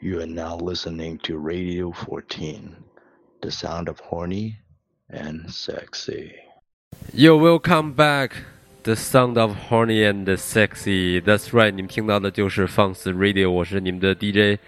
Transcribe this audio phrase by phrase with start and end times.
[0.00, 2.76] You are now listening to Radio 14,
[3.40, 4.58] the sound of horny
[5.08, 6.32] and sexy.
[7.12, 8.32] Yo, welcome back.
[8.84, 11.20] The sound of horny and sexy.
[11.20, 14.60] That's right，你们听到的就是放肆 Radio，我是你们的 DJ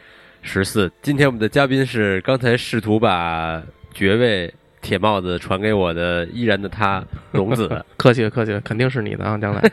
[0.43, 0.91] 十四。
[1.03, 3.63] 今天我们的嘉宾是刚才试图把
[3.95, 4.53] 爵位
[4.84, 7.84] 铁帽子传给我的依然的他 龙子。
[7.98, 9.72] 客气了，客气了，肯定是你的啊， 将来。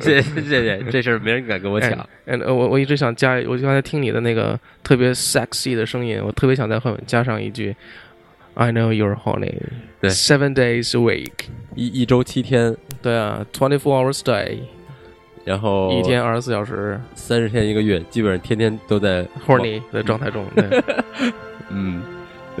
[0.00, 1.92] 谢谢谢谢，这事儿没人敢跟我抢。
[2.24, 7.76] 嗯，我我一直想加，我就刚才听你的那个特别 sexy 的声音，我特别想在后面加上一句
[8.54, 9.54] ，I know you're horny。
[10.00, 11.30] 对，seven days a week。
[11.74, 14.58] 一一周七天，对啊，twenty four hours a day，
[15.44, 20.44] 然后一天二十四小时三十天一个月，基本上天天都在 horny 的状态中。
[20.54, 20.82] 对，
[21.70, 22.02] 嗯，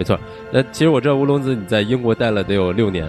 [0.02, 0.18] 没错。
[0.50, 3.08] 那其实我知道乌龙子你在英国待了得有六年，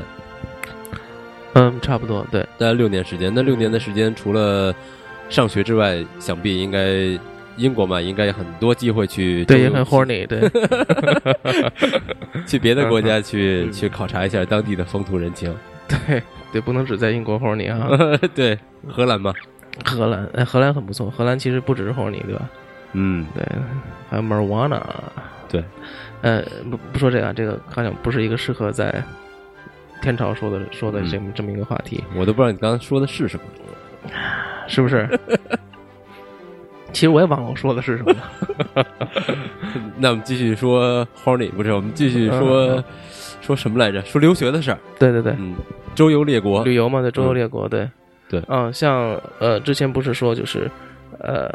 [1.53, 3.33] 嗯，差不多，对，待了六年时间。
[3.33, 4.71] 那六年的时间，除了
[5.27, 7.19] 上学之外，想必应该
[7.57, 10.47] 英国嘛，应该有很多机会去对，也很 horny，对，
[12.45, 15.51] 去别的国家去去考察一下当地的风土人情。
[15.87, 17.89] 对对，不能只在英国 horny 啊。
[18.35, 18.55] 对，
[18.87, 19.33] 荷兰嘛，
[19.83, 21.09] 荷兰，哎，荷兰很不错。
[21.09, 22.47] 荷兰其实不只是 horny，对吧？
[22.93, 23.43] 嗯，对，
[24.11, 24.79] 还有 marijuana。
[25.49, 25.63] 对，
[26.23, 29.03] 呃，不不说这个，这个好像不是一个适合在
[30.01, 33.43] 天朝说的说的这么、这么一个话题，我都不知道你刚刚说的是什么，
[34.67, 35.07] 是不是？
[36.93, 38.85] 其实我也忘了我说的是什么了。
[39.97, 41.73] 那我们继续说 horny，不是？
[41.73, 42.83] 我们继续说、
[43.41, 43.99] 说什么来着？
[44.03, 44.77] 说留学的事儿。
[44.99, 45.55] 对对对，嗯，
[45.95, 47.89] 周游列国，旅游嘛，对，周游列国，对
[48.29, 50.69] 对嗯，像呃，之前不是说就是
[51.17, 51.49] 呃，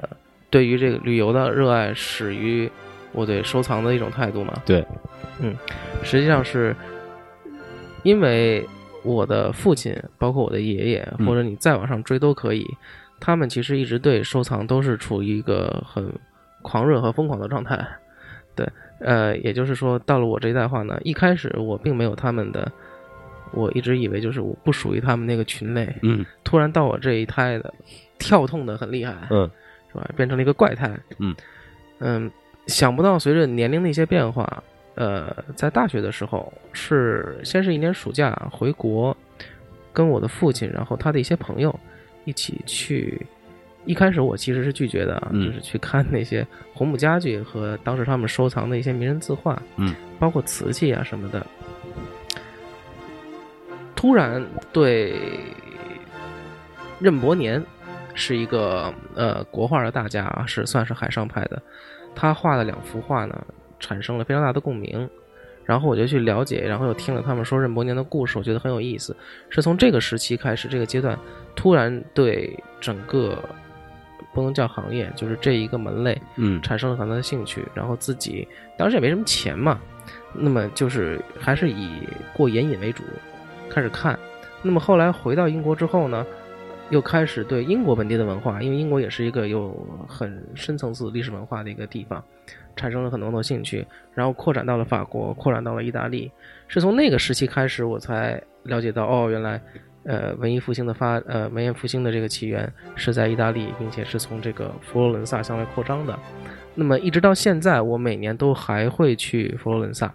[0.51, 2.69] 对于这个旅游的热爱始于
[3.13, 4.55] 我对收藏的一种态度嘛。
[4.65, 4.85] 对，
[5.41, 5.57] 嗯，
[6.03, 6.75] 实际上是
[8.03, 8.67] 因为
[9.03, 12.67] 我的父亲，包括我的爷爷，嗯或者你再往上追都可以，
[13.21, 16.13] 他们其实一直对收藏都是处于一个很
[16.63, 17.87] 狂热和疯狂的状态。
[18.55, 18.69] 对，
[19.01, 22.71] 呃，也就是说，到了我这一代话呢，一开始我并没有他们的，
[23.53, 27.73] 我一直以为就是我不属于他们那个群类，嗯突然到我这一胎的，
[28.19, 29.49] 跳痛的很厉害，嗯
[29.93, 30.11] 是吧？
[30.17, 30.91] 变成了一个怪胎。
[31.19, 31.35] 嗯
[32.01, 32.31] 嗯，
[32.69, 34.63] 想不到随着年龄的一些变化，
[34.95, 39.17] 呃，在大学的时候是先是一年暑假回国，
[39.93, 41.77] 跟我的父亲，然后他的一些朋友
[42.25, 43.21] 一起去。
[43.85, 51.47] 一开始我其实是拒绝的就是去看那些红木家具和当时他们收藏的一些名人字画，嗯，包括瓷器啊什么的。
[53.97, 55.19] 突然对
[56.99, 57.65] 任伯年
[58.13, 61.63] 是一个呃国画的大家啊，是算是海上派的。
[62.19, 63.47] 他画的两幅画呢，
[63.79, 65.09] 产生了非常大的共鸣。
[65.65, 69.15] 然后我就去了解，然后又听了他们说任伯年的故事，我觉得很有意思。
[69.51, 71.17] 是从这个时期开始，这个阶段
[71.55, 73.39] 突然对整个
[74.33, 77.65] 不能叫行业，就是这一个门类嗯产生了很大的兴趣。
[77.75, 79.79] 然后自己当时也没什么钱嘛，
[80.33, 83.05] 那么就是还是以过眼瘾为主，
[83.69, 84.19] 开始看。
[84.63, 86.27] 那么后来回到英国之后呢，
[86.91, 92.23] 又开始对英国本地的文化，因为英国也是一个有很深层次历史文化的一个地方，
[92.77, 96.31] 产生了很浓的兴趣，然后扩展到了法国，扩展到了意大利。
[96.67, 99.61] 是从那个时期开始，我才了解到，哦，原来，
[100.05, 106.19] 呃，文艺复兴的发，呃，文艺复兴的这个起源是在意大利，并且是从这个佛罗伦萨向外扩张的。
[106.75, 110.15] 那么一直到现在，我每年都还会去佛罗伦萨，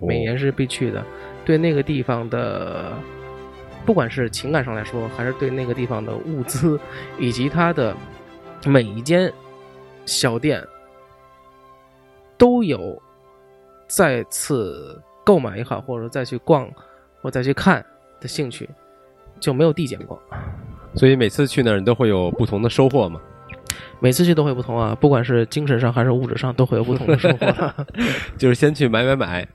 [0.00, 1.02] 每年是必去的。
[1.44, 2.92] 对那个地方的，
[3.84, 6.78] 不管是情感上来说，还是对那个地方的物资，
[7.18, 7.96] 以及它的
[8.64, 9.32] 每一间
[10.06, 10.62] 小店，
[12.36, 13.00] 都有
[13.86, 16.70] 再次购买也好，或者说再去逛
[17.20, 17.84] 或再去看
[18.20, 18.68] 的兴趣，
[19.40, 20.20] 就没有递减过。
[20.94, 23.20] 所以每次去那儿你都会有不同的收获嘛。
[24.00, 27.74] 每次去都会不同啊，不管是精神上还是物质上，都会有不同的收获。
[28.36, 29.48] 就是先去买买买，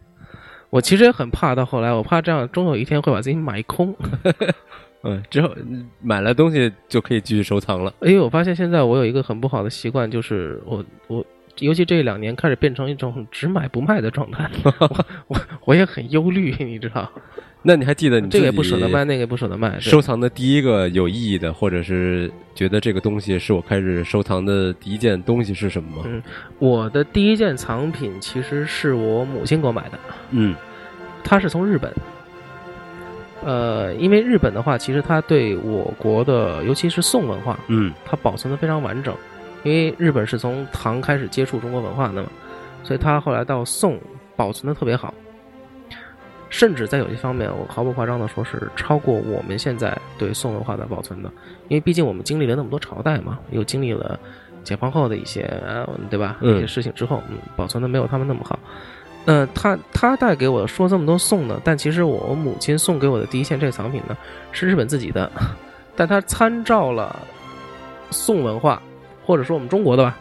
[0.70, 3.96] 我其实也很怕，到后来我怕这样终有一天会把自己买空。
[5.04, 7.94] 嗯，之后嗯买了东西就可以继续收藏了。
[8.02, 11.26] 因为我发现现在我有一个很不好的习惯，就是我我
[11.60, 17.10] 尤其这两年开始变成一种只买不卖的状态， 我我我也很忧虑，你知道，
[17.64, 26.04] 那你还记得你这个也不舍得卖，那个也不舍得卖，收藏的第一个有意义的，或者是觉得这个东西是我开始收藏的第一件东西是什么吗？
[26.08, 26.24] 嗯
[26.60, 30.00] 我的第一件藏品其实是我母亲给我买的，
[30.32, 30.56] 嗯
[31.24, 31.94] 她是从日本。
[33.44, 39.16] 呃，因为日本的话，其实它对我国的，尤其是宋文化，嗯它保存的非常完整。
[39.64, 42.30] 因为日本是从唐开始接触中国文化的嘛，
[42.84, 44.00] 所以它后来到宋
[44.36, 45.14] 保存的特别好，
[46.50, 51.30] 甚至在有些方面，我毫不夸张的说是超过我们现在对宋文化的保存的。
[51.68, 54.20] 因为毕竟我们经历了那么多朝代嘛，又经历了
[54.64, 56.38] 解放后的一些，呃对吧？
[56.42, 58.58] 嗯一些事情之后，嗯，保存的没有他们那么好。
[59.26, 64.16] 呃，他他带给我说这么多宋呢，但其实我母亲送给我的第一件这个藏品呢，
[64.54, 65.30] 是日本自己的，
[65.98, 67.14] 但它参照了
[68.10, 68.82] 宋文化，
[69.26, 70.18] 或者说我们中国的吧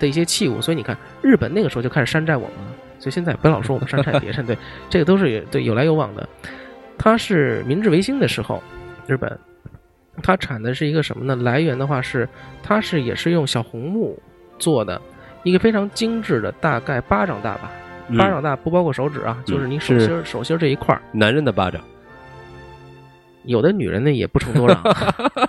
[0.00, 4.56] 的一些器物，所以你看，日本那个时候就开始山寨我们了，所以现在不要老说我们山寨别人，对，
[4.88, 6.28] 这个都是对有来有往的。
[6.98, 8.62] 它是明治维新的时候，
[9.06, 9.38] 日本
[10.22, 11.36] 它产的是一个什么呢？
[11.36, 12.28] 来源的话是
[12.62, 14.20] 它是也是用小红木
[14.58, 15.00] 做的
[15.44, 17.70] 一个非常精致的，大概巴掌大吧，
[18.18, 21.00] 巴掌大不包括手指啊，就是你手心儿手心儿这一块儿。
[21.12, 21.80] 男人的巴掌，
[23.44, 24.82] 有的女人呢也不成多长，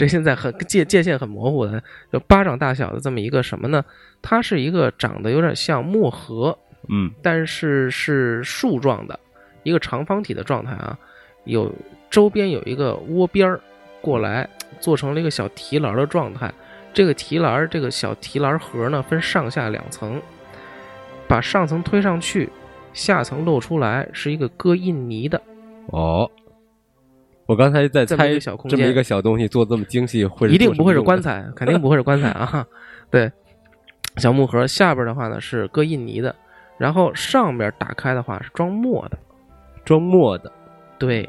[0.00, 3.84] 这现在很界界限很模糊的，就巴掌大小的这么一个什么呢？
[4.22, 6.58] 它是一个长得有点像墨盒，
[6.88, 9.20] 嗯但是是树状的
[9.62, 10.98] 一个长方体的状态啊，
[11.44, 11.70] 有
[12.08, 13.60] 周边有一个窝边儿
[14.00, 14.48] 过来，
[14.80, 16.50] 做成了一个小提篮儿的状态。
[16.94, 20.18] 这个提篮儿这个小提篮儿盒呢，分上下两层，
[21.28, 22.48] 把上层推上去，
[22.94, 25.42] 下层露出来，是一个搁印泥的。
[25.88, 26.30] 哦。
[27.50, 28.16] 我刚才在猜
[28.68, 32.64] 这么一个小东西做这么精细，会一定不会是棺材，肯定不会是棺材啊！
[33.10, 33.28] 对，
[34.18, 36.32] 小木盒下边的话呢是搁印泥的，
[36.78, 39.18] 然后上边打开的话是装墨的。
[39.84, 40.52] 装墨的。
[40.96, 41.28] 对，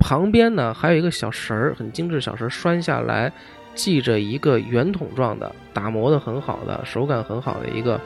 [0.00, 3.30] 旁边呢还有一个小绳儿，很精致小绳拴下来，
[3.74, 8.00] 系着一个圆筒状的，打磨的很好的，手感很好的一个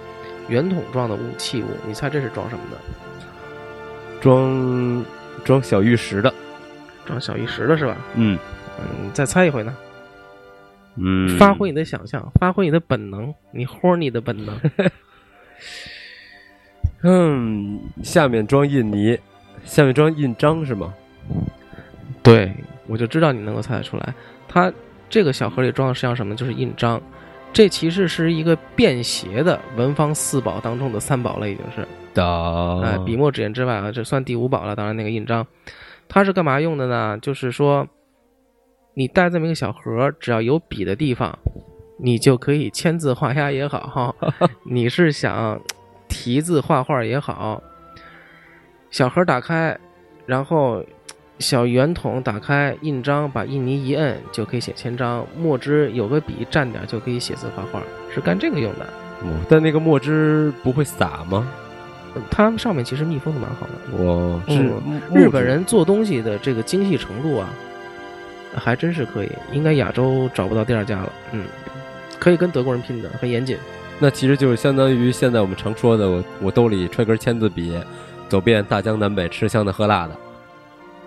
[0.48, 1.66] 圆筒状的武器物。
[1.86, 2.76] 你猜这是装什么的？
[4.20, 5.04] 装
[5.44, 6.34] 装小玉石的，
[7.06, 7.96] 装小玉石的是吧？
[8.14, 8.38] 嗯
[8.78, 9.74] 嗯，再猜一回呢？
[10.96, 14.58] 嗯，发挥你的想象，发挥你的本能，你 horny 的本能。
[17.02, 19.18] 嗯，下面装印泥，
[19.64, 20.92] 下面装印章是吗？
[22.22, 22.52] 对，
[22.86, 24.14] 我就知道你能够猜得出来。
[24.48, 24.72] 它
[25.08, 26.34] 这个小盒里装的实际上什么？
[26.34, 27.00] 就是印章。
[27.52, 31.86] 这其实是一个便携的文房四宝当中的三宝了，已经是。
[32.12, 34.74] 的，哎，笔墨纸砚之外啊，这算第五宝了。
[34.74, 35.46] 当然，那个印章，
[36.08, 37.18] 它是干嘛用的呢？
[37.20, 37.86] 就是说，
[38.94, 41.38] 你带这么一个小盒，只要有笔的地方，
[41.98, 44.14] 你就可以签字画押也好，
[44.64, 45.60] 你是想
[46.08, 47.62] 题字画画也好，
[48.90, 49.78] 小盒打开，
[50.24, 50.84] 然后
[51.38, 57.82] 小圆筒打开，印章把印泥一摁就可以写签章，墨汁有个笔蘸点就可以写字画画，
[58.14, 58.86] 是干这个用的。
[59.22, 61.50] 哦但那个墨汁不会洒吗？
[62.30, 63.72] 它上面其实密封的蛮好的。
[63.96, 67.48] 我是嗯日本人做东西的这个精细程度啊，
[68.54, 71.12] 还真是可以，应该亚洲找不到第二家了。
[71.32, 71.44] 嗯，
[72.18, 73.56] 可以跟德国人拼的，很严谨。
[73.98, 77.78] 那其实就是相当于现在我们常说的，我我兜里揣根签字笔，
[78.28, 80.16] 走遍大江南北，吃香的喝辣的。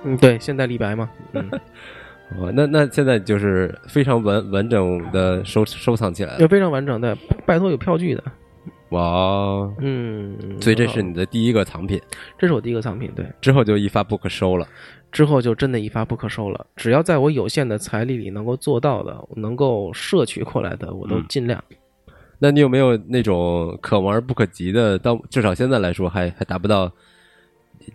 [0.04, 1.10] 嗯，对，现代李白嘛。
[1.34, 1.50] 嗯，
[2.38, 6.48] 哦，那那现在就是非常完完整的收收藏起来就了。
[6.48, 7.16] 非常完整的，
[7.46, 8.24] 拜托有票据的。
[8.90, 12.02] 哇，哦嗯，所以这是你的第一个藏品，
[12.38, 13.26] 这是我第一个藏品，对。
[13.40, 14.68] 之后就一发不可收了。
[15.12, 16.66] 之后就真的一发不可收了。
[16.76, 21.64] 只要在我有限的财力里能够做到的，能够摄取过来的，我都嗯尽量。
[22.40, 26.92] 那你有没有那种可望而不可及的，到至少现在来说还还达不到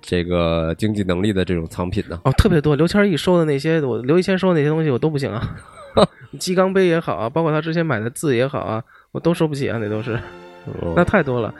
[0.03, 2.21] 这个经济能力的这种藏品呢？
[2.25, 2.77] 哦，特别多。
[2.77, 5.57] 刘谦一收的那些，我刘一谦收的那些东西我都不行啊。
[6.39, 8.83] 鸡缸杯也好啊，包括他之前买的字也好啊，
[9.13, 10.19] 我都收不起啊，那都是。
[10.67, 11.55] 哦那太多了。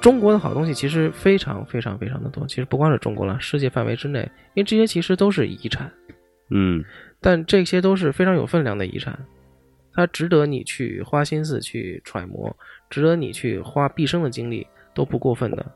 [0.00, 4.20] 中国的好东西其实非常非常非常的多，其实不光是中国了，世界范围之内，
[4.54, 5.92] 因为这些其实都是遗产，
[6.48, 6.82] 嗯
[7.20, 9.18] 但这些都是非常有分量的遗产，
[9.92, 12.56] 它值得你去花心思去揣摩，
[12.88, 15.66] 值得你去花毕生的精力，都不过分的。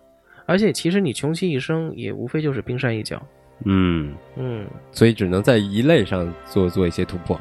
[0.46, 3.22] 而且其实你穷其一生，也无非就是冰山一角。
[3.66, 7.38] 嗯，嗯，所以只能在一类上做做一些突破。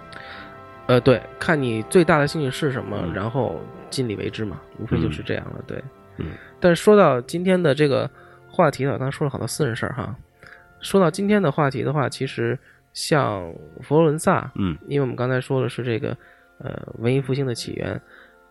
[0.88, 3.60] 呃，对，看你最大的兴趣是什么，嗯然后
[3.90, 5.63] 尽力为之嘛，无非就是这样了。
[5.66, 5.82] 对，
[6.18, 6.32] 嗯。
[6.60, 8.10] 但是说到今天的这个
[8.50, 10.16] 话题呢，刚才说了好多私人事儿哈。
[10.82, 12.60] 说到今天的话题的话，其实
[12.92, 13.50] 像
[13.82, 16.16] 佛罗伦萨，嗯因为我们刚才说的是这个
[16.58, 18.00] 呃文艺复兴的起源，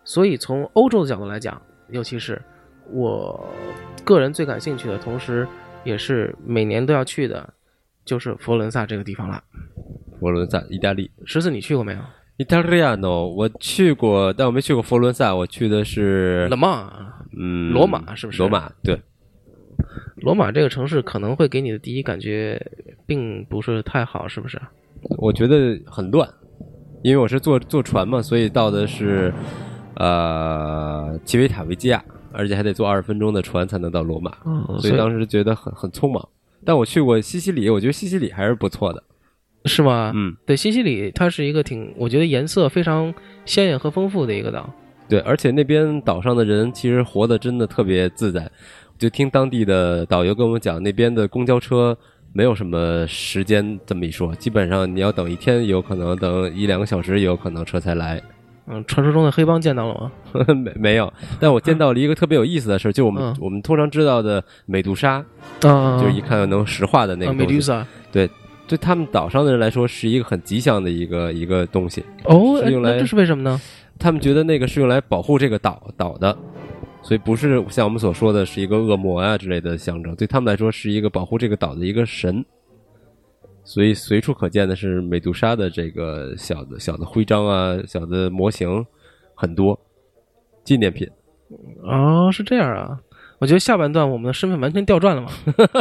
[0.03, 2.41] 所以从欧洲的角度来讲，尤其是
[2.89, 3.47] 我
[4.03, 5.47] 个人最感兴趣的，同时
[5.83, 7.47] 也是每年都要去的，
[8.03, 9.43] 就是佛罗伦萨这个地方了。
[10.19, 11.11] 佛罗伦萨，意大利。
[11.25, 11.99] 十四，你去过没有？
[12.37, 13.07] 意大利亚呢？
[13.09, 15.35] 我去过，但我没去过佛罗伦萨。
[15.35, 16.91] 我去的是勒曼，
[17.37, 18.99] 嗯，罗马是不是罗马对，
[20.17, 22.59] 罗马这个城市可能会给你的第一感觉
[23.05, 24.59] 并不是太好，是不是？
[25.19, 26.27] 我觉得很乱，
[27.03, 29.31] 因为我是坐坐船嘛，所以到的是
[29.97, 36.27] 呃奇维塔维基亚，而且还得坐二十分钟的船才能到罗马，哦所以当时觉得很很匆忙。
[36.65, 39.03] 但我去过西西里，我觉得西西里还是不错的。
[39.65, 40.11] 是吗？
[40.15, 43.13] 嗯，对，西西里它是一个挺，我觉得颜色非常
[43.45, 44.69] 鲜艳和丰富的一个岛。
[45.09, 48.49] 对，而且那边岛上的人其实活得真的特别自在。
[48.97, 51.97] 就听当地的导游跟我们讲，那边的公交车
[52.31, 58.21] 没有什么时间这么一说，基本上你要等一天，有可能等一两个小时，也有可能车才来。
[58.65, 60.11] 嗯，传说中的黑帮见到了吗？
[60.55, 65.23] 没没有，但我见到了一个特别有意思的事儿，就我们、嗯我们通常知道的美杜莎，
[65.63, 67.83] 啊，就是一看能石化的那啊个东西，，Medusa。
[68.09, 68.29] 对，
[68.67, 73.59] 对他们岛上的人来说是一个很吉祥的一个一个东西，哦，是用来这是为什么呢？
[73.99, 76.35] 他们觉得那个是用来保护这个岛岛的，
[77.01, 82.43] 所以不是像我们所说的是一个恶魔啊之类的象征，对他们来说是一个保护这个岛的一个神。
[83.65, 88.85] 所以随处可见的是美杜莎的这个小的小的徽章啊，小的模型
[89.35, 89.79] 很多，
[90.65, 91.09] 纪念品。
[91.83, 92.99] 哦，是这样啊。
[93.43, 95.27] 我觉得下半段我们的身份完全调转了嘛。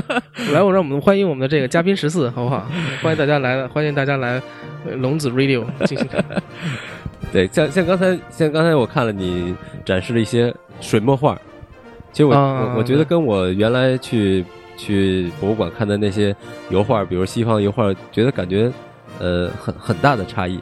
[0.53, 2.67] 来，我让我们欢迎我们的这个嘉宾十四，好不好？
[3.01, 4.43] 欢迎大家来，欢迎大家来
[4.85, 6.25] 呃龙子 Radio 进行看。
[7.33, 9.55] 对，像像刚才像刚才我看了你
[9.85, 11.39] 展示了一些水墨画，
[12.11, 14.45] 其实我、啊我我觉得跟我原来去
[14.77, 16.35] 去博物馆看的那些
[16.69, 18.73] 油画，比如西方油画，觉得感觉
[19.21, 20.59] 呃很很大的差异。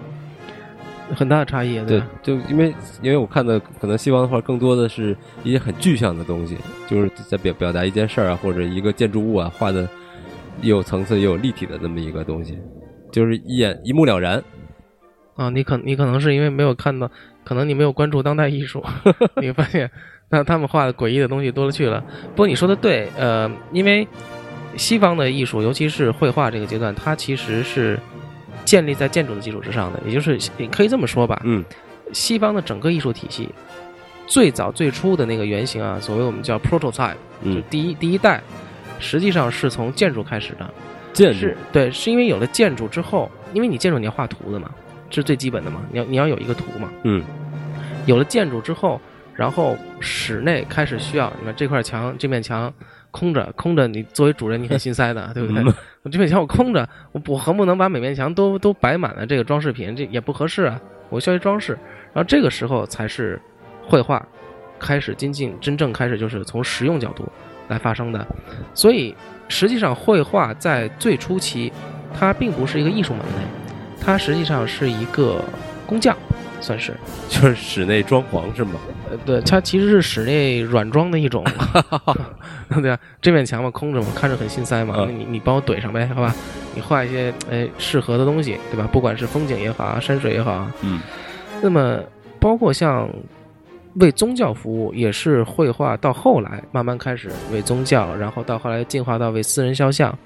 [1.14, 6.56] 很大的差异，对吧，就因为因为我看的可能西方的画更多的是一些很具象的东西，
[6.88, 9.88] 就是在表表达一件事儿啊，或者一个建筑物啊，画的
[10.62, 12.58] 有层次也有立体的那么一个东西，
[13.10, 14.42] 就是一眼一目了然。
[15.36, 17.10] 啊，你可你可能是因为没有看到，
[17.44, 18.84] 可能你没有关注当代艺术，
[19.40, 19.90] 你会发现
[20.28, 22.04] 那他们画的诡异的东西多了去了。
[22.34, 24.06] 不过你说的对，呃，因为
[24.76, 27.98] 西方的艺术，尤其是绘画这个阶段，它其实是
[28.70, 31.64] 建立在建筑的基础之上的，也就是你可以这么说吧，嗯
[32.12, 33.48] 西方的整个艺术体系，
[34.28, 38.40] 最早最初的那个原型啊，所谓我们叫 prototype，就嗯，第一第一代，
[39.00, 40.70] 实际上是从建筑开始的。
[41.12, 44.70] 建筑是对，是因为有了建筑之后，因为你建筑你要画图的嘛，
[45.10, 46.88] 这是最基本的嘛，你要你要有一个图嘛。
[47.02, 47.24] 嗯
[48.06, 49.00] 有了建筑之后，
[49.34, 52.72] 然后室内开始需要，你看这块墙这面墙
[53.10, 55.64] 空着，空着，你作为主人你很心塞的， 对不对？
[56.02, 59.94] 我这面墙我空着，我我何不能把每面墙都都摆满了这个装饰品？
[59.94, 60.80] 这也不合适啊，
[61.10, 61.72] 我需要一装饰。
[62.12, 63.40] 然后这个时候才是
[63.86, 64.26] 绘画
[64.78, 67.28] 开始精进，真正开始就是从实用角度
[67.68, 68.26] 来发生的。
[68.74, 69.14] 所以
[69.48, 71.70] 实际上绘画在最初期，
[72.18, 73.44] 它并不是一个艺术门类，
[74.00, 75.44] 它实际上是一个
[75.86, 76.16] 工匠，
[76.60, 76.94] 算是。
[77.28, 78.72] 就是室内装潢是吗？
[79.10, 81.44] 呃，对，它其实是室内软装的一种
[82.82, 86.34] 对啊，这面墙嘛空着嘛，看着很心塞嘛，你你帮我怼上呗，好吧？
[86.74, 88.88] 你画一些哎适合的东西，对吧？
[88.92, 91.00] 不管是风景也好啊，山水也好啊，嗯
[91.62, 91.98] 那么
[92.38, 93.08] 包括像
[93.94, 100.16] 为宗教服务，也是绘画到后来慢慢开始为宗教，然后到后来进化到为私人肖像。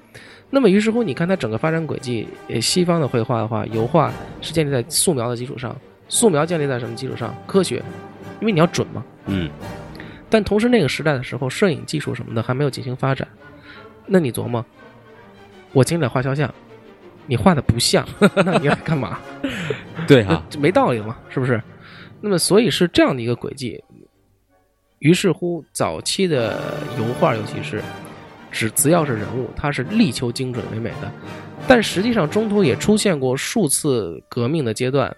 [0.51, 5.75] 那么于是乎，你看它整个发展轨迹，呃，西方的绘画的话，油画是建立在素描的基础上，
[6.07, 7.35] 素描建立在什么基础上？
[7.47, 7.83] 科学，
[8.39, 9.03] 因为你要准嘛。
[9.27, 9.49] 嗯
[10.29, 13.27] 但同时那个时代的时候，摄影技术什么的还没有进行发展。
[14.05, 14.65] 那你琢磨，
[15.71, 16.53] 我请你来画肖像，
[17.25, 18.05] 你画的不像，
[18.43, 19.19] 那你来干嘛？
[20.07, 21.61] 对啊，就没道理了嘛，是不是？
[22.21, 23.81] 那么所以是这样的一个轨迹。
[24.99, 26.59] 于是乎，早期的
[26.97, 27.81] 油画，尤其是
[28.51, 31.11] 只只要是人物，它是力求精准唯美的。
[31.67, 35.15] 但实际上，中途也出现过数次革命的阶段，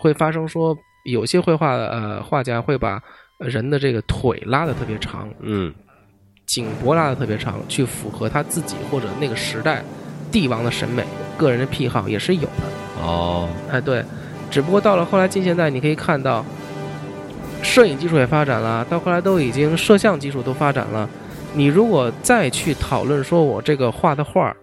[0.00, 3.00] 会发生说有些绘画呃画家会把
[3.38, 5.72] 人的这个腿拉的特别长，嗯
[6.46, 9.84] 颈脖拉的特别长，去符合他自己或者那个时代
[10.32, 11.04] 帝王的审美、
[11.38, 13.02] 个人的癖好也是有的。
[13.02, 14.04] 哦哎，对，
[14.50, 16.44] 只不过到了后来近现代，你可以看到，
[17.62, 21.08] 摄影技术也发展了，到后来都已经摄像技术都发展了。
[21.54, 24.56] 你如果再去讨论说我这个画的画儿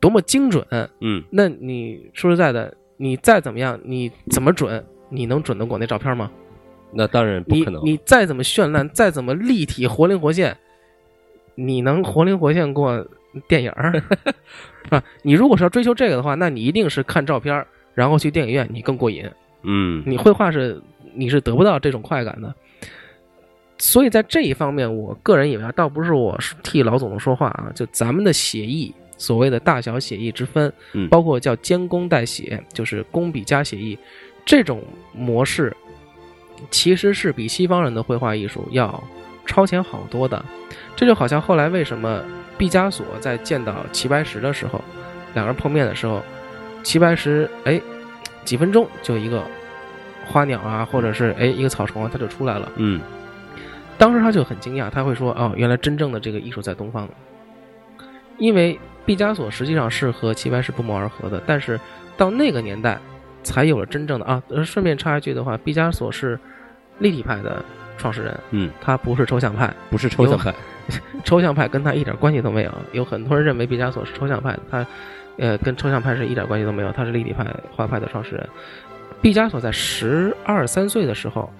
[0.00, 0.64] 多么精准，
[1.00, 4.84] 嗯那你说实在的，你再怎么样，你怎么准？
[5.08, 6.30] 你能准得过那照片吗？
[6.92, 7.82] 那当然不可能。
[7.82, 10.54] 你再怎么绚烂，再怎么立体、活灵活现，
[11.54, 13.06] 你能活灵活现过
[13.48, 14.02] 电影儿？
[14.90, 15.02] 啊？
[15.22, 19.28] 你如果是要追求这个的话，那你一定是看照片儿，然后去电影院，你更过瘾。
[19.62, 20.80] 嗯你绘画是
[21.14, 22.54] 你是得不到这种快感的。
[23.78, 33.98] 所以在这一方面，我个人以为啊，倒不是我替老总说话啊，就咱们的写意，所谓的大小写意之分，嗯包括叫兼工代写，就是工笔加写意
[34.46, 35.76] 这种模式，
[36.70, 39.04] 其实是比西方人的绘画艺术要
[39.44, 40.42] 超前好多的。
[40.96, 42.22] 这就好像后来为什么
[42.56, 44.82] 毕加索在见到齐白石的时候，
[45.34, 46.22] 两人碰面的时候，
[46.82, 47.78] 齐白石哎
[48.42, 49.44] 几分钟就一个
[50.26, 52.72] 花鸟啊，或者是哎一个草虫啊，他就出来了。
[52.76, 52.98] 嗯
[53.98, 57.06] 当时他就很惊讶，他会说：“哦，原来真正的这个艺术在东方。”
[58.38, 61.78] 因为毕加索实际上是和齐白石不谋而合的，但是
[62.16, 62.98] 到那个年代
[63.42, 64.42] 才有了真正的啊。
[64.48, 66.38] 呃顺便插一句的话，毕加索是
[66.98, 67.64] 立体派的
[67.98, 69.72] 创始人，嗯，他不是抽象派。
[69.90, 70.54] 不是抽象派，
[71.24, 72.72] 抽象派跟他一点关系都没有。
[72.92, 74.86] 有很多人认为毕加索是抽象派的，他
[75.38, 78.48] 呃跟抽象派是一点关系都没有，他是立体派画派的创始人。
[79.22, 81.50] 毕加索在十二三岁的时候，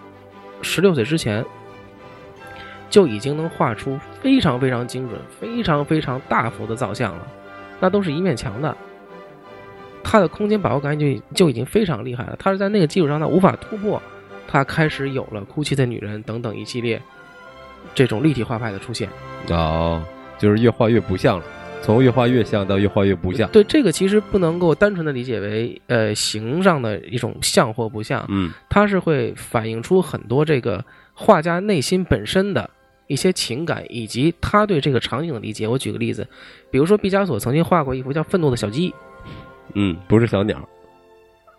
[0.62, 1.44] 十六岁之前
[2.88, 7.26] 就已经能画出非常非常精准、非常非常大幅的造像了，
[7.80, 8.76] 那都是一面墙的。
[10.02, 14.00] 它的空间把握感就就已经非常厉害了，它是在那个基础上它无法突破，
[14.48, 17.00] 它开始有了《哭泣的女人》等等一系列
[17.94, 19.08] 这种立体画派的出现。
[19.50, 20.02] 哦，
[20.38, 21.44] 就是越画越不像了，
[21.82, 23.48] 从越画越像到越画越不像。
[23.50, 32.68] 对，这个其实不能够单纯的理解为呃形上的一种像或不像，嗯它是会反映出很多这个画家内心本身的
[33.10, 35.66] 一些情感，以及他对这个场景的理解。
[35.66, 36.24] 我举个例子，
[36.70, 38.88] 比如说毕加索曾经画过一幅叫《愤怒的小鸡》，
[39.74, 40.68] 嗯，不是小鸟，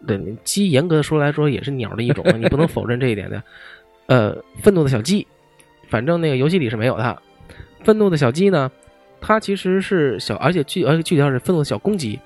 [0.07, 3.43] 对，鸡严格的说来说也是鸟的一种，你不能否认这一点的。
[4.05, 5.27] 呃，愤怒的小鸡，
[5.89, 7.21] 反正那个游戏里是没有它。
[7.83, 8.71] 愤怒的小鸡呢，
[9.19, 12.17] 它其实是小，而且具而且具体上是愤怒的小公鸡，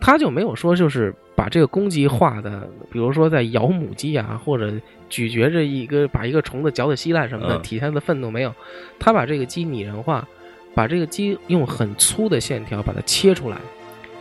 [0.00, 4.72] 它就没有说就是把这个公鸡画的，比如说在咬母鸡啊，或者
[5.10, 8.54] 咀嚼着一个把一个虫子嚼得稀烂什么的，嗯体现它的愤怒没有。
[8.98, 10.26] 他把这个鸡拟人化，
[10.74, 13.58] 把这个鸡用很粗的线条把它切出来。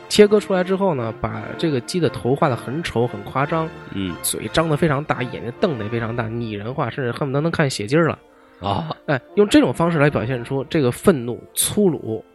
[0.10, 8.17] 切割出来之后呢，把这个鸡的头画的很丑、很夸张，嗯嘴张得非常大，眼睛瞪得也非常大，拟人化，甚至恨不得能看血筋儿了。
[8.60, 12.25] 啊，哎，用这种方式来表现出这个愤怒、粗鲁、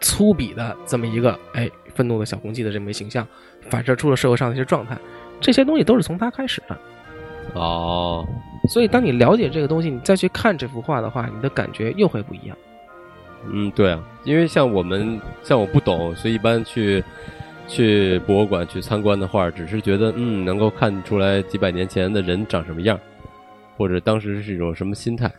[0.00, 3.26] 粗鄙的这么一个哎愤怒的小公鸡的这么一个形象，
[3.68, 4.96] 反射出了社会上的一些状态。
[5.40, 6.78] 这些东西都是从他开始的，
[7.54, 8.26] 哦，
[8.68, 12.56] 所以当你了解这个东西，你再去看这幅画的话，你的感觉又会不一样。
[13.48, 17.02] 嗯，对啊，因为像我们像我不懂，所以一般去
[17.68, 22.98] 去博物馆去参观的画，只是觉得嗯，能够看出来几百年前的人长什么样，
[23.76, 25.30] 或者当时是一种什么心态。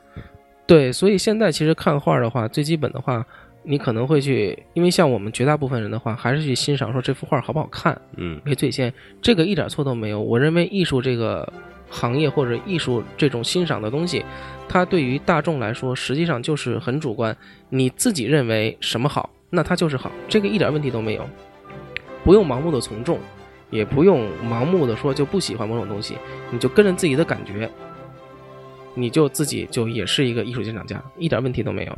[0.66, 3.26] 对，所以现在其实看画的话，最基本的话，
[3.70, 8.00] 你可能会去，因为像我们绝大部分人的话，还是去欣赏说这幅画好不好看。
[8.16, 10.22] 嗯为最先，这个一点错都没有。
[10.22, 11.52] 我认为艺术这个
[11.90, 14.24] 行业或者艺术这种欣赏的东西，
[14.70, 17.36] 它对于大众来说，实际上就是很主观。
[17.70, 21.30] 你自己认为什么好，那它就是好，这个一点问题都没有。
[22.24, 23.20] 不用盲目的从众，
[23.70, 26.16] 也不用盲目的说就不喜欢某种东西，
[26.52, 27.70] 你就跟着自己的感觉，
[28.98, 31.98] 你就自己就也是一个艺术鉴赏家，一点问题都没有。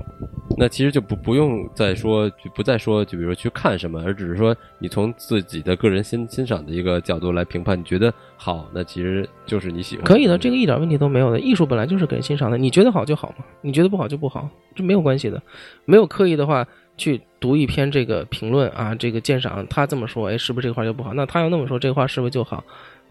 [0.57, 10.03] 那其实就不不用再说，就不再说，就比如说去看什么，而只是说你从自己的个人欣欣赏的一个角度来评判，你觉得好，那其实就是你喜欢。
[10.03, 11.39] 可以的，这个一点问题都没有的。
[11.39, 15.41] 艺术本来就是给人欣赏的，你觉得好就好嘛，你觉得不好就不好，这没有关系的。
[15.85, 21.13] 没有刻意的话去读一篇这个评论啊，这个鉴赏，他这么说，哎，是不是这个画就不好？
[21.13, 22.61] 那他要那么说，这个画是不是就好？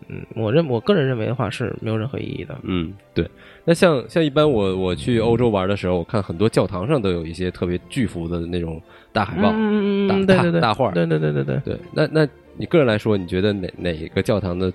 [0.07, 2.57] 嗯，我认我个人认为的话是没有任何意义的。
[2.63, 3.29] 嗯，对。
[3.65, 8.81] 那像像一般我我去欧洲玩的时候，我看很多教堂上都有一些特别巨幅的那种
[9.13, 9.51] 大海报。
[9.51, 11.61] 嗯嗯嗯，大对对对，大画对对对对对。
[11.65, 14.73] 对，那那你个人来说，你觉得哪哪一个教堂的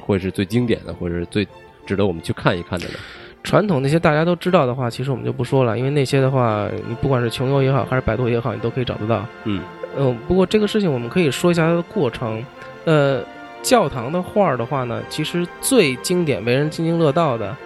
[0.00, 1.46] 会是最经典的，或者是最
[1.86, 2.94] 值得我们去看一看的呢？
[3.42, 9.26] 传统那些大家都知道的话，其实我们就不说了，因为那些的话，你不管是穷游也好，还是百度也好，你都可以找得到。
[9.44, 9.60] 嗯
[9.96, 12.44] 嗯，不过这个事情我们可以说一下它的过程。
[12.86, 13.22] 呃，
[13.64, 17.56] 教堂的画儿的话呢，其实最经典、为人津津乐道的，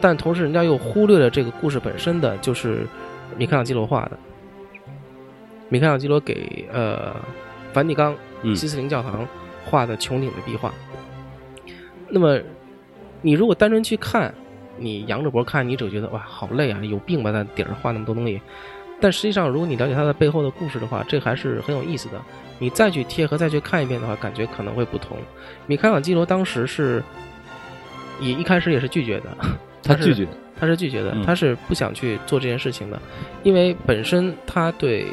[0.00, 2.86] 但同时人家又忽略了这个故事本身的，就是
[3.36, 4.12] 米开朗基罗画的。
[5.68, 7.14] 米开朗基罗给呃
[7.72, 9.26] 梵蒂冈嗯西斯廷教堂
[9.66, 10.72] 画的穹顶的壁画。
[12.08, 12.40] 那么，
[13.20, 14.32] 你如果单纯去看，
[14.78, 17.32] 你仰着脖看，你只觉得哇，好累啊，有病吧？
[17.32, 18.40] 在顶上画那么多东西。
[19.00, 22.22] 但实际上，如果你了解它的背后的故事的话，这还是很有意思的。
[22.58, 25.16] 你再去贴合、再去看一遍的话，感觉可能会不同。
[25.66, 27.02] 米开朗基罗当时是，
[28.20, 29.30] 也一开始也是拒绝的，
[29.82, 30.26] 是他拒绝。
[30.60, 33.00] 他是拒绝的嗯，他是不想去做这件事情的，
[33.44, 35.06] 因为本身他对，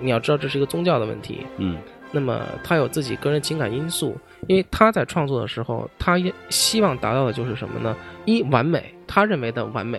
[0.00, 1.76] 你要知道这是一个宗教的问题，嗯
[2.12, 7.96] 那么他有自己个人情感因素，因为他在创作的时候，他也希望达到的就是什么呢？
[8.26, 9.98] 一完美，他认为的完美；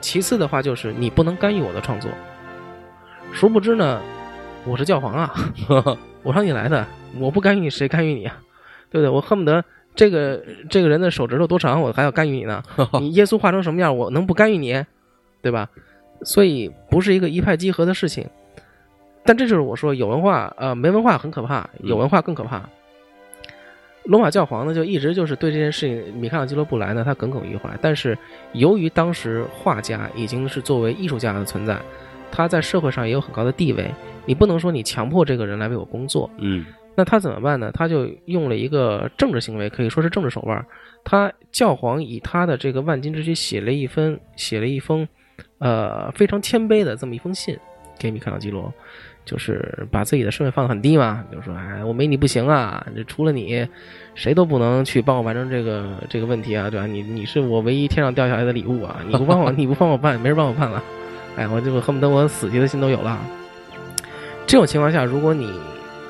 [0.00, 2.08] 其次的话就是你不能干预我的创作。
[3.32, 4.00] 殊不知呢，
[4.68, 5.34] 我是教皇啊，
[6.22, 6.86] 我让你来的，
[7.18, 8.38] 我不干预你，谁干预你啊？
[8.90, 9.08] 对不对？
[9.08, 12.62] 我恨不得这个这个人的手指头多长，我还要干预你呢。
[13.00, 14.84] 你耶稣画成什么样，我能不干预你？
[15.40, 15.70] 对吧？
[16.22, 18.28] 所以不是一个一派集合的事情。
[19.24, 22.68] 但这就是我说有文化，呃，没文化很可怕，有文化更可怕。
[24.04, 27.70] 罗马教皇呢，就一直就是对这件事情，米开朗基罗不来呢，他耿耿于怀。
[27.80, 28.16] 但是
[28.52, 31.78] 由于当时画家已经是作为艺术家的存在，
[32.30, 33.90] 他在社会上也有很高的地位，
[34.26, 36.30] 你不能说你强迫这个人来为我工作。
[36.38, 36.64] 嗯
[36.94, 37.70] 那他怎么办呢？
[37.72, 40.66] 他就用了一个政治行为，可以说是政治手腕。
[41.04, 45.06] 他教皇以他的这个万金之躯写了一封写了一封，
[45.58, 47.56] 呃，非常谦卑的这么一封信
[48.00, 48.74] 给米开朗基罗，
[49.24, 53.64] 就是把自己的身份放得很低嘛，就说哎，我没你不行啊，这除了你，
[54.16, 56.86] 谁都不能去帮我完成这个这个问题啊，对吧？
[56.88, 60.82] 你你是我唯一天上掉下来的礼物啊，你不帮我 你不帮我办，没人帮我办了，
[61.38, 63.16] 哎，我这个恨不得我死去的心都有了。
[64.44, 65.52] 这种情况下，如果你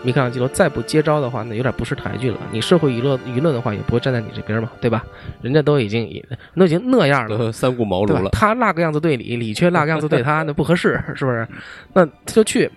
[0.03, 2.39] 米开朗基罗再不接招的话，那有点不识抬举了。
[2.51, 5.05] 你社会舆论舆论的话，也不会站在你这边嘛，对吧？
[5.43, 6.25] 人家都已经也
[6.57, 8.31] 都已经那样了，三顾茅庐了？。
[8.31, 11.47] 他那个样子对你，你却那个样子对他，那不合适，是不是？
[11.93, 12.71] 那他就去，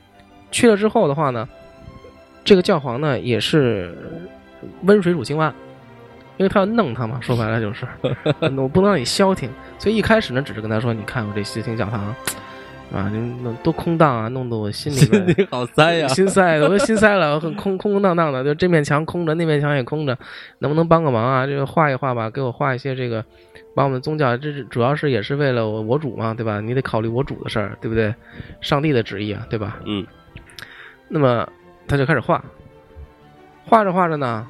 [0.51, 1.47] 去了之后的话呢，
[2.43, 3.95] 这个教皇呢也是
[4.83, 5.53] 温水煮青蛙，
[6.41, 7.85] 因为他要弄他嘛， 说白了就是，
[8.57, 12.13] 我不能让你消停，所以一开始呢，只是跟他说，你看我这西厅教堂。
[12.93, 16.09] 啊，你弄多空荡啊，弄得我心里好塞呀！
[16.09, 20.17] 心塞的，我都心塞了，很空空空荡荡的，就这面墙空着，那面墙也空着，
[20.59, 21.47] 能不能帮个忙啊？
[21.47, 23.23] 这个画一画吧，给我画一些这个，
[23.73, 26.59] 把我们宗教，这是主要是也是为了我我主嘛，对吧？
[26.59, 28.13] 你得考虑我主的事儿，对不对？
[28.59, 29.79] 上帝的旨意啊，对吧？
[29.85, 30.05] 嗯。
[31.07, 31.47] 那么
[31.87, 32.43] 他就开始画，
[33.63, 34.45] 画着画着呢，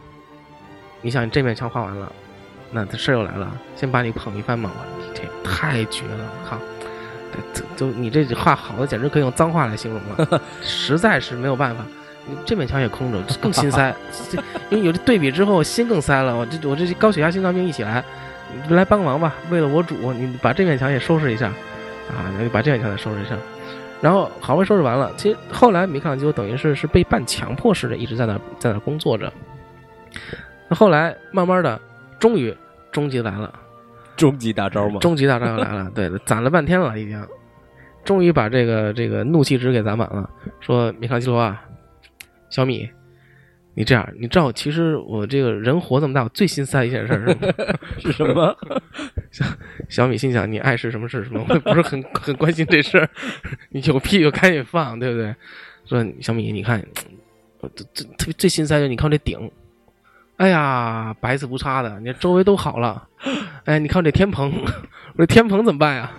[1.01, 2.11] 你想你这面墙画完了，
[2.71, 6.57] 那这事儿又来了，先把你捧一番嘛，我你这太绝了，我靠！
[7.53, 11.83] 这就你这画好的，简直可以用脏话来形容了， 实在是没有办法。
[12.45, 13.93] 这面墙也空着，更心 塞。
[14.69, 16.35] 因为有这对比之后，心更塞了。
[16.35, 18.03] 我这我这高血压、心脏病一起来，
[18.67, 19.33] 你来帮忙吧。
[19.49, 22.29] 为了我主，你把这面墙也收拾一下啊！
[22.39, 23.35] 你把这面墙也收拾一下。
[24.01, 29.31] 然后好不容易收拾完了，其实后来米开朗基罗等于是是被半强迫式的一直在那在那工作着。
[30.71, 31.77] 那后来慢慢的，
[32.17, 32.55] 终于
[32.93, 33.53] 终极来了。
[34.15, 37.21] 终极大招嘛，终极大招要来了， 对，攒了半天了，已经，
[38.05, 40.29] 终于把这个这个怒气值给攒满了。
[40.61, 41.61] 说米开朗基罗啊，
[42.49, 42.89] 小米，
[43.73, 47.13] 你这样，你知道，其实我这个人活这么大，我最心塞一件事
[47.99, 48.55] 是什么？
[48.63, 48.81] 是什么？
[49.31, 49.45] 小
[49.89, 51.43] 小米心想，你爱是什么是什么？
[51.49, 53.09] 我也不是很 很关心这事儿，
[53.71, 55.35] 你有屁就赶紧放，对不对？
[55.85, 56.81] 说小米，你看，
[57.59, 59.51] 我这这特别最心塞的，你看我这顶。
[60.41, 63.07] 哎呀，白色不差的，你周围都好了。
[63.65, 64.51] 哎，你看我这天棚，
[65.13, 66.11] 我这天棚怎么办呀？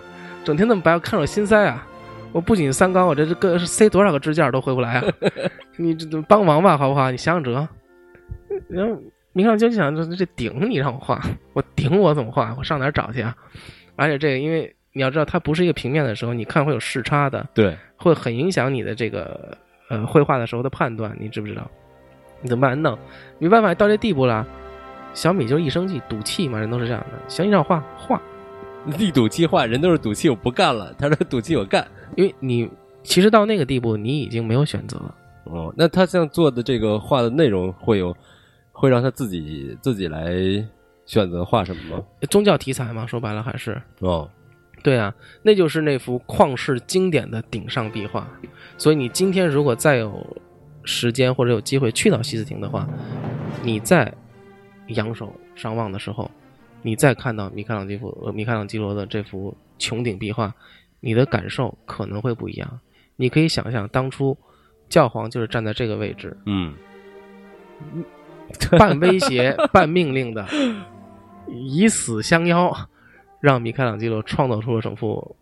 [0.45, 1.85] 整天那么白，我看着我心塞啊！
[2.31, 5.03] 我不仅三高，我这这个塞多少个支架都回不来啊！
[5.75, 7.11] 你这帮忙吧，好不好？
[7.11, 7.67] 你想想辙。
[8.69, 8.97] 然后
[9.33, 12.55] 明上就想，这这顶你让我画，我顶我怎么画？
[12.57, 13.35] 我上哪儿找去啊？
[13.97, 19.57] 而且这个，因为你要知道，它不是一个平面的时候，你看会有视差的，对，会很影响你的这个
[19.89, 21.69] 呃绘画的时候的判断，你知不知道？
[22.43, 22.79] 你怎么办？
[22.79, 22.95] 弄，
[23.39, 24.45] 没办法，到这地步了。
[25.15, 27.17] 小米就一生气，赌气嘛，人都是这样的。
[27.27, 28.21] 行，你让我画画，
[28.99, 30.93] 一赌气画，人都是赌气，我不干了。
[30.97, 32.69] 他说赌气我干，因为你
[33.01, 35.15] 其实到那个地步，你已经没有选择了。
[35.45, 38.15] 哦，那他像做的这个画的内容会有，
[38.71, 40.33] 会让他自己自己来
[41.05, 42.03] 选择画什么吗？
[42.29, 44.27] 宗教题材嘛，说白了还是哦，
[44.81, 48.27] 对啊，那就是那幅旷世经典的顶上壁画。
[48.77, 50.25] 所以你今天如果再有
[50.83, 52.87] 时间或者有机会去到西斯廷的话，
[53.61, 54.13] 你在
[54.87, 56.29] 仰首上望的时候，
[56.81, 60.53] 你再看到米开朗基夫呃米开朗基罗的这幅穹顶壁画，
[60.99, 62.79] 你的感受可能会不一样。
[63.15, 64.35] 你可以想象，当初
[64.89, 66.73] 教皇就是站在这个位置，嗯，
[68.77, 70.45] 半威胁半命令的，
[71.47, 72.75] 以死相邀，
[73.39, 75.35] 让米开朗基罗创造出了整幅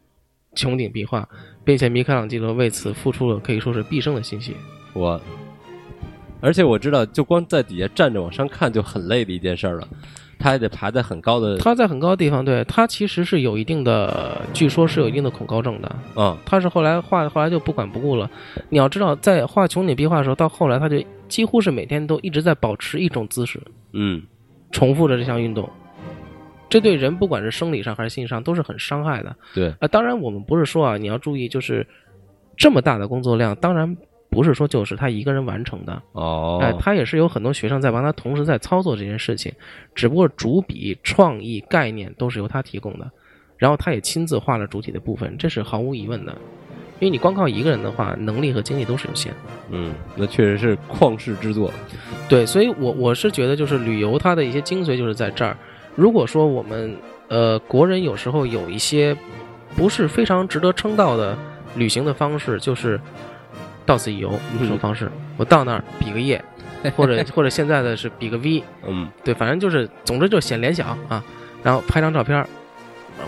[0.53, 1.27] 穹顶壁画，
[1.63, 4.53] 并且米开朗基罗为此付出了可以说是毕生的心血。
[4.93, 5.19] 我，
[6.41, 9.87] 而且我知道，就光在底下站着往上看就很累的一件事儿了，
[10.39, 15.95] 他还得爬在很高的，他在很高的地方，对他其实是有一定的，据说是有一定的恐高症的。
[16.15, 18.29] 嗯，他是后来画，后来就不管不顾了。
[18.69, 23.61] 你要知道，在画穹顶壁画的时候，到后来他就几乎是每天都一直在保持一种姿势，
[23.93, 24.21] 嗯，
[24.71, 25.69] 重复着这项运动。
[26.69, 29.35] 这对人不管是生理上还是心理上都是很伤害的。
[29.53, 31.85] 对，啊，当然我们不是说啊，你要注意，就是
[32.55, 33.97] 这么大的工作量，当然
[34.31, 39.53] 不是说就是他一个人完成的，哦，哎，他也是有很多学生在帮他同时在操作这件事情，
[39.93, 43.11] 只不过主笔、创意、概念都是由他提供的，
[43.57, 46.35] 然后他也亲自画了主体的部分，这是毫无疑问的。
[46.99, 49.37] 因为你光靠一个人的话，能力和精力都是有限的。
[49.71, 51.73] 嗯，那确实是旷世之作。
[52.29, 55.57] 对，所以我我是觉得，就是旅游它的一些精髓就是在这儿。
[55.95, 56.95] 如果说我们
[57.27, 59.17] 呃国人有时候有一些
[59.75, 61.35] 不是非常值得称道的
[61.75, 63.01] 旅行的方式，就是
[63.91, 66.41] 到此一游这种方式，我到那儿比个耶，
[66.95, 71.21] 或者或者现在的是比个 V，嗯，对，反正就是总之就显脸小啊，
[71.61, 72.47] 然后拍张照片儿，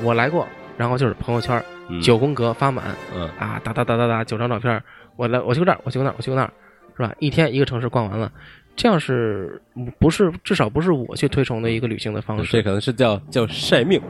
[0.02, 0.48] 我来过，
[0.78, 3.28] 然后就是朋友圈嗯九宫格发满嗯。
[3.38, 4.82] 啊，哒哒哒哒哒九张照片，
[5.18, 6.54] 我来我去过这儿，我去过那儿，我去过那儿，
[6.96, 7.14] 是吧？
[7.20, 8.32] 一天一个城市逛完了，
[8.78, 9.62] 这样是
[10.00, 12.50] 不是至少不是我去推崇的一个旅行的方式？
[12.54, 14.02] 这可能是叫叫晒命，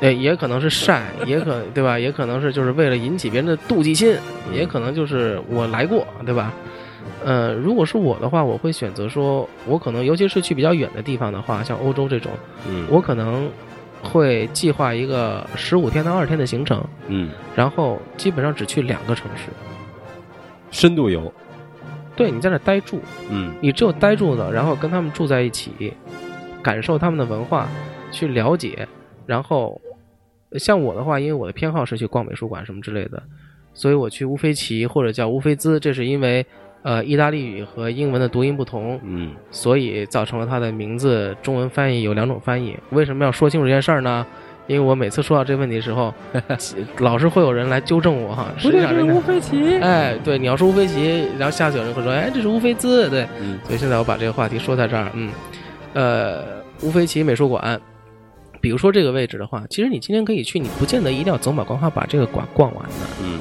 [0.00, 1.98] 对，也可能是晒，也可对吧？
[1.98, 4.16] 也可能是就是为了引起别人的妒忌心，
[4.52, 6.52] 也可能就是我来过，对吧？
[7.24, 12.30] 呃，如果是我的话，我会选择说，我可能尤其是去比较远的地方的话，像欧洲这种，
[12.68, 13.48] 嗯我可能
[14.02, 19.50] 会计划一个十五天到二十天的行程，嗯，然后基本上只去两个城市。
[20.70, 21.32] 深度游，
[22.14, 25.94] 对你在那儿待住，嗯你只有待住了，然后跟他们住在一起，
[26.62, 27.66] 感受他们的文化，
[28.12, 28.86] 去了解，
[29.26, 29.80] 然后
[30.50, 33.22] 呃像我的话，因为我的偏好是去逛美术馆什么之类的，
[33.74, 36.44] 所以我去乌菲齐或者叫乌菲兹，这是因为
[36.82, 42.76] 呃意大利语和英文的读音不同，嗯所以造成了它的名字中文翻译有两种翻译。
[42.90, 44.24] 为什么要说清楚这件事儿呢？
[44.68, 46.12] 因为我每次说到这个问题的时候，
[46.98, 48.48] 老是会有人来纠正我哈。
[48.58, 55.30] 实际上是乌菲齐，哎，对，你要说乌菲齐，然后下次有人会说，哎，这是乌菲兹，对，嗯所以现在我把这个话题说在这儿，嗯，
[55.92, 56.42] 呃，
[56.82, 57.80] 乌菲齐美术馆，
[58.66, 63.38] 比如说这个位置的话，其实你今天可以去，你不见得一定要走马观花把这个馆逛完的，嗯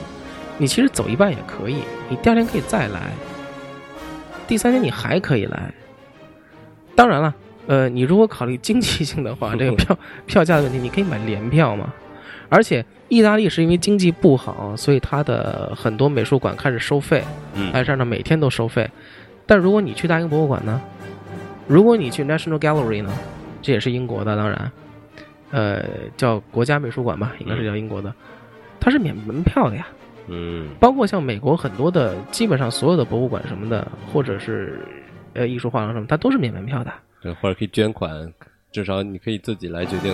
[0.59, 3.09] 你其实走一半也可以，你第二天可以再来，
[4.47, 5.73] 第三天你还可以来。
[6.95, 7.33] 当然了，
[7.65, 11.91] 呃，你如果考虑经济性的话， 这个票票价的问题，你可以买联票嘛。
[12.47, 17.23] 而且意大利是因为经济不好，所以它的很多美术馆开始收费，
[17.55, 18.87] 嗯开始让它每天都收费。
[19.47, 20.79] 但如果你去大英博物馆呢？
[21.67, 23.11] 如果你去 National Gallery 呢？
[23.63, 24.71] 这也是英国的，当然，
[25.55, 25.85] 呃，
[26.17, 28.13] 叫国家美术馆吧，应该是叫英国的，
[28.77, 29.87] 它是免门票的呀。
[30.27, 34.81] 嗯包括像美国很多的，基本上所有的博物馆什么的，或者是
[35.33, 36.91] 呃艺术画廊什么，它都是免门票的。
[37.21, 38.33] 对，或者可以捐款，
[38.73, 40.13] 至少你可以自己来决定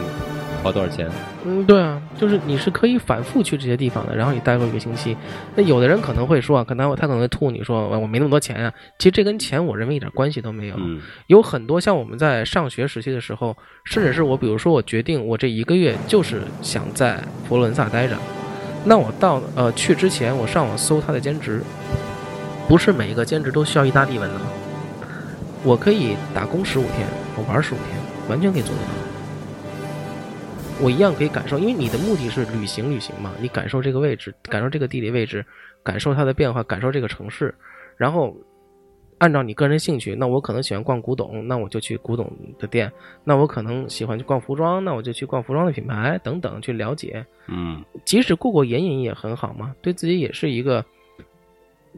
[0.62, 1.10] 花多少钱。
[1.44, 5.16] 嗯，对啊，就是你是可以反复去这些地方的，然后你待过一个星期。
[5.56, 8.74] 那有的人可能会说啊，可能他可能会吐你说我没那么多钱啊。
[8.98, 10.76] 其实这跟钱我认为一点关系都没有。
[10.78, 18.16] 嗯有很多像我们在上学时期的时候，甚至是我，比如说我决定我这一个月就是想在佛罗伦萨待着，
[18.86, 21.62] 那我到呃去之前，我上网搜他的兼职，
[22.68, 24.42] 不是每一个兼职都需要意大利文的吗？
[25.64, 27.98] 我可以打工十五天，我玩十五天，
[28.30, 29.11] 完全可以做得到。
[30.82, 35.46] 我一样可以感受，因为你的目的是旅行，旅行嘛，你感受这个位置，感受这个地理位置，
[35.84, 37.54] 感受它的变化，感受这个城市，
[37.98, 38.36] 然后
[39.20, 42.90] 按照你个人兴趣，那我可能喜欢逛古董，那我就去古董的店；
[43.24, 47.24] 那我可能喜欢去逛服装，那我就去逛服装的品牌等等去了解。
[47.48, 50.84] 嗯即使过过眼瘾也很好嘛，对自己也是一个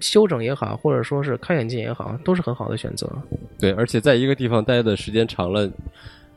[0.02, 3.10] 修整也好，或者说是开眼界也好，都是很好的选择。
[3.58, 5.72] 对，而且在一个地方待的时间长了，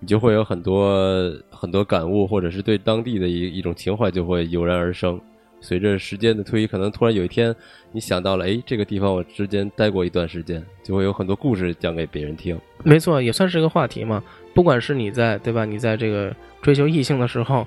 [0.06, 5.20] 你就会有很多很多感悟，或者是对当地的一一种情怀就会油然而生。
[5.60, 7.52] 随着时间的推移，可能突然有一天
[7.90, 12.56] 你想到了，哎，这个地方我之间待过一段时间，就会有很多故事讲给别人听。
[12.84, 14.22] 没错，也算是一个话题嘛。
[14.54, 17.66] 不管是你在对吧，你在这个追求异性的时候，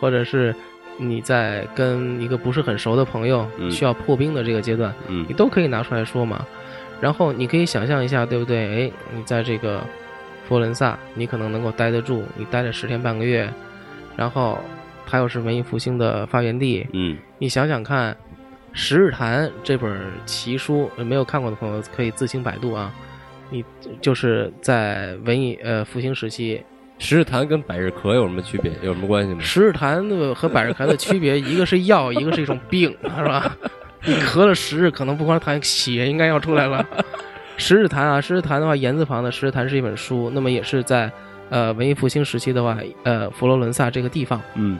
[0.00, 0.52] 或者是
[0.98, 6.44] 你在跟一个不是很熟的朋友嗯需要破冰的这个阶段，嗯你都可以拿出来说嘛。
[7.00, 8.88] 然后你可以想象一下，对不对？
[8.88, 9.80] 哎，你在这个
[10.48, 13.48] 佛罗伦萨，你可能能够待得住，你待了十天半个月，
[14.16, 14.58] 然后
[15.06, 18.12] 它又是文艺复兴的发源地，嗯你想想看，
[18.72, 22.92] 《十日谈》这本奇书，呃没有看过的朋友可以自行百度啊。
[23.50, 23.62] 你
[24.00, 26.62] 就是在文艺呃复兴时期，
[26.98, 28.72] 十日谈跟百日咳有什么区别？
[28.82, 29.40] 有什么关系吗？
[29.40, 33.54] 十日谈的和百日咳的区别，一个是药，一个是一种病，是吧？
[34.04, 36.86] 你咳了十日，可能不光痰，血应该要出来了。
[37.56, 41.10] 十日谈啊，十日谈的话，言字旁的十日谈是一本书，那么也是在
[41.48, 44.78] 呃文艺复兴时期的话，呃佛罗伦萨这个地方嗯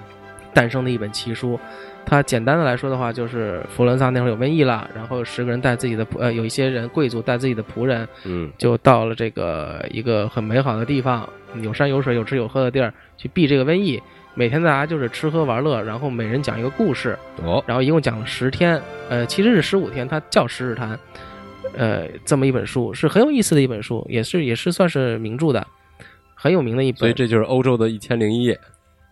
[0.53, 1.59] 诞生的一本奇书。
[2.05, 11.29] 它简单的来说的话，就是佛罗伦萨那会儿有瘟疫了，然后十个人带自己的仆呃有一些人贵族带自己的仆人，嗯就到了这个一个很美好的地方，
[11.61, 14.03] 有山有水有吃有喝的地儿，去避这个瘟疫。
[14.35, 20.97] 每天大家就是吃喝玩乐，然后每人讲一个故事，哦然后一共讲了十天，呃，其实是十五天，它叫《十日谈》，
[21.75, 25.67] 呃，这么一本书是很有意思的一本书，也是也是算是名著的，
[26.35, 26.99] 很有名的一本。
[26.99, 28.59] 所以这就是欧洲的一千零一夜。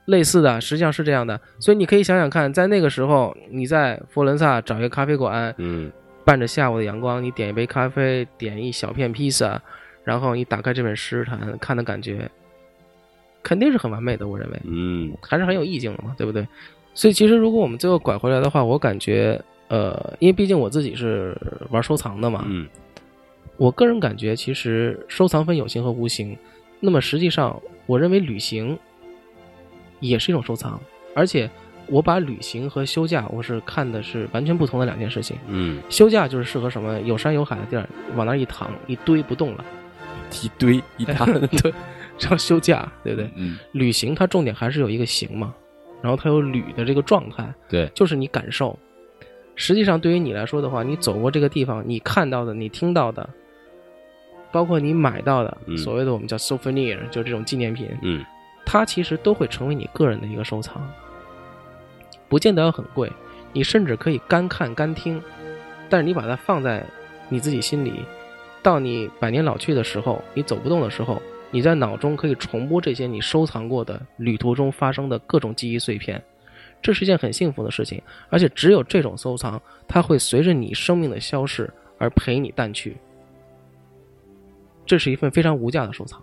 [0.07, 1.41] 类似的，实际上是这样的。
[1.61, 5.91] 所以你可以想想看，在那个时候，你在佛罗伦萨找一个咖啡馆，嗯
[6.25, 9.61] 伴着下午的阳光，你点一杯咖啡，点一小片披萨，
[10.03, 12.29] 然后你打开这本《十日谈》，看的感觉
[13.43, 16.47] 肯定是很完美的，我认为嗯还是很有意境的嘛，对不对？
[16.93, 21.35] 所以其实如果我们最后拐回来的话，我感觉，呃，因为毕竟我自己是
[21.71, 22.69] 玩收藏的嘛，嗯
[23.57, 26.37] 我个人感觉其实收藏分有形和无形。
[26.81, 28.79] 那么实际上，我认为旅行
[30.01, 30.81] 也是一种收藏，
[31.15, 31.49] 而且
[31.87, 35.37] 我把旅行和休假我是看的是完全不同的两件事情。
[35.47, 39.65] 嗯，休假就是适合什么有山有海的地儿，往那儿一躺一堆不动了，
[40.43, 41.27] 一堆一大
[41.63, 41.73] 对，
[42.17, 43.31] 叫休假，对不对？
[43.37, 45.55] 嗯，旅行它重点还是有一个行嘛，
[46.01, 48.77] 然后它有旅的这个状态，对，就是你感受。
[49.61, 53.29] 实际上对于你来说的话，你走过这个地方，你看到的，你听到的，
[54.51, 58.25] 包括你买到的，嗯所谓的我们叫 souvenir，就这种纪念品，嗯
[58.65, 60.81] 它其实都会成为你个人的一个收藏，
[62.27, 63.13] 不见得要很贵，
[63.53, 65.23] 你甚至可以干看干听，
[65.91, 66.83] 但是你把它放在
[67.29, 68.03] 你自己心里，
[68.63, 71.21] 到你百年老去的时候，你走不动的时候，
[71.51, 76.23] 你在脑中可以重播这些你收藏过的旅途中发生的各种记忆碎片，
[76.83, 82.97] 这是一件很幸福的事情，而且只有这种收藏，它会随着你生命的消逝而陪你淡去，
[84.87, 86.21] 这是一份非常无价的收藏。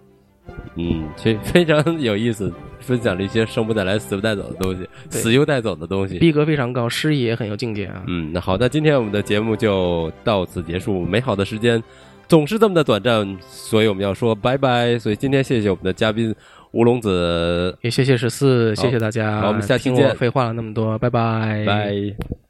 [0.75, 6.17] 嗯，非非常有意思，分享了一些生不带来死不带走的东西，死又带走的东西。
[6.19, 8.03] 逼格非常高，诗意也很有境界啊。
[8.07, 11.05] 嗯，那好，那今天我们的节目就到此结束。
[11.05, 11.83] 美好的时间
[12.29, 14.97] 总是这么的短暂，所以我们要说拜拜。
[14.97, 16.33] 所以今天谢谢我们的嘉宾
[16.71, 19.41] 吴龙子，也谢谢十四，谢谢大家。
[19.41, 22.46] 好我们下期听见我废话了那么多，拜拜，拜。